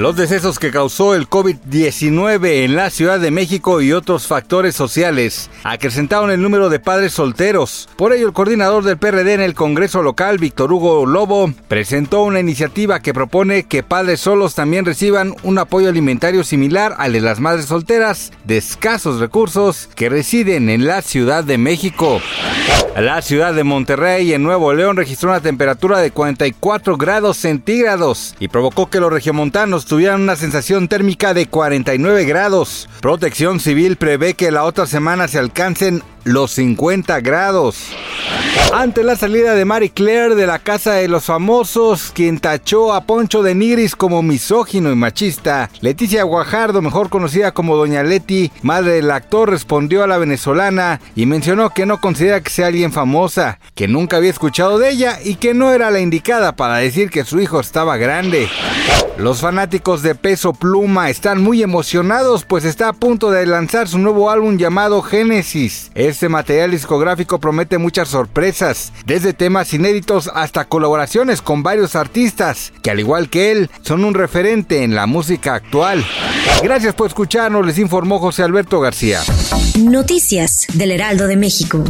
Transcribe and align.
Los 0.00 0.16
decesos 0.16 0.58
que 0.58 0.70
causó 0.70 1.14
el 1.14 1.28
COVID-19 1.28 2.64
en 2.64 2.74
la 2.74 2.88
Ciudad 2.88 3.20
de 3.20 3.30
México 3.30 3.82
y 3.82 3.92
otros 3.92 4.26
factores 4.26 4.74
sociales 4.74 5.50
acrecentaron 5.62 6.30
el 6.30 6.40
número 6.40 6.70
de 6.70 6.80
padres 6.80 7.12
solteros. 7.12 7.86
Por 7.96 8.14
ello, 8.14 8.26
el 8.26 8.32
coordinador 8.32 8.82
del 8.82 8.96
PRD 8.96 9.34
en 9.34 9.42
el 9.42 9.52
Congreso 9.52 10.00
local, 10.02 10.38
Víctor 10.38 10.72
Hugo 10.72 11.04
Lobo, 11.04 11.52
presentó 11.68 12.22
una 12.22 12.40
iniciativa 12.40 13.00
que 13.00 13.12
propone 13.12 13.64
que 13.64 13.82
padres 13.82 14.20
solos 14.20 14.54
también 14.54 14.86
reciban 14.86 15.34
un 15.42 15.58
apoyo 15.58 15.90
alimentario 15.90 16.44
similar 16.44 16.94
al 16.96 17.12
de 17.12 17.20
las 17.20 17.38
madres 17.38 17.66
solteras 17.66 18.32
de 18.44 18.56
escasos 18.56 19.20
recursos 19.20 19.90
que 19.94 20.08
residen 20.08 20.70
en 20.70 20.86
la 20.86 21.02
Ciudad 21.02 21.44
de 21.44 21.58
México. 21.58 22.22
La 22.96 23.22
ciudad 23.22 23.54
de 23.54 23.64
Monterrey 23.64 24.32
en 24.32 24.42
Nuevo 24.42 24.72
León 24.74 24.96
registró 24.96 25.30
una 25.30 25.40
temperatura 25.40 26.00
de 26.00 26.10
44 26.10 26.96
grados 26.96 27.36
centígrados 27.36 28.34
y 28.40 28.48
provocó 28.48 28.90
que 28.90 28.98
los 28.98 29.12
regiomontanos 29.12 29.86
tuvieran 29.90 30.20
una 30.20 30.36
sensación 30.36 30.86
térmica 30.86 31.34
de 31.34 31.46
49 31.46 32.24
grados. 32.24 32.88
Protección 33.00 33.58
Civil 33.58 33.96
prevé 33.96 34.34
que 34.34 34.52
la 34.52 34.62
otra 34.62 34.86
semana 34.86 35.26
se 35.26 35.40
alcancen 35.40 36.04
los 36.22 36.52
50 36.52 37.18
grados. 37.22 37.88
Ante 38.72 39.02
la 39.02 39.16
salida 39.16 39.54
de 39.54 39.64
Marie 39.64 39.90
Claire 39.90 40.34
de 40.34 40.46
la 40.46 40.58
Casa 40.58 40.92
de 40.92 41.08
los 41.08 41.24
Famosos, 41.24 42.12
quien 42.14 42.38
tachó 42.38 42.94
a 42.94 43.02
Poncho 43.02 43.42
de 43.42 43.54
Nigris 43.54 43.96
como 43.96 44.22
misógino 44.22 44.92
y 44.92 44.94
machista, 44.94 45.70
Leticia 45.80 46.22
Guajardo, 46.22 46.80
mejor 46.80 47.08
conocida 47.08 47.52
como 47.52 47.76
Doña 47.76 48.02
Leti, 48.02 48.52
madre 48.62 48.92
del 48.92 49.10
actor, 49.10 49.50
respondió 49.50 50.04
a 50.04 50.06
la 50.06 50.18
venezolana 50.18 51.00
y 51.16 51.26
mencionó 51.26 51.70
que 51.70 51.86
no 51.86 52.00
considera 52.00 52.40
que 52.40 52.50
sea 52.50 52.68
alguien 52.68 52.92
famosa, 52.92 53.58
que 53.74 53.88
nunca 53.88 54.18
había 54.18 54.30
escuchado 54.30 54.78
de 54.78 54.90
ella 54.90 55.18
y 55.24 55.34
que 55.34 55.52
no 55.52 55.72
era 55.72 55.90
la 55.90 56.00
indicada 56.00 56.52
para 56.52 56.76
decir 56.76 57.10
que 57.10 57.24
su 57.24 57.40
hijo 57.40 57.60
estaba 57.60 57.96
grande. 57.96 58.48
Los 59.18 59.40
fanáticos 59.40 60.02
de 60.02 60.14
Peso 60.14 60.54
Pluma 60.54 61.10
están 61.10 61.42
muy 61.42 61.62
emocionados 61.62 62.44
pues 62.46 62.64
está 62.64 62.88
a 62.88 62.92
punto 62.92 63.30
de 63.30 63.44
lanzar 63.44 63.86
su 63.88 63.98
nuevo 63.98 64.30
álbum 64.30 64.56
llamado 64.56 65.02
Génesis. 65.02 65.90
Este 65.94 66.28
material 66.28 66.70
discográfico 66.70 67.38
promete 67.38 67.76
muchas 67.76 68.14
desde 69.06 69.32
temas 69.32 69.72
inéditos 69.72 70.30
hasta 70.34 70.66
colaboraciones 70.66 71.42
con 71.42 71.62
varios 71.62 71.96
artistas, 71.96 72.72
que 72.82 72.90
al 72.90 73.00
igual 73.00 73.30
que 73.30 73.52
él, 73.52 73.70
son 73.82 74.04
un 74.04 74.14
referente 74.14 74.82
en 74.82 74.94
la 74.94 75.06
música 75.06 75.54
actual. 75.54 76.04
Gracias 76.62 76.94
por 76.94 77.08
escucharnos, 77.08 77.64
les 77.66 77.78
informó 77.78 78.18
José 78.18 78.42
Alberto 78.42 78.80
García. 78.80 79.20
Noticias 79.78 80.66
del 80.74 80.92
Heraldo 80.92 81.26
de 81.26 81.36
México. 81.36 81.84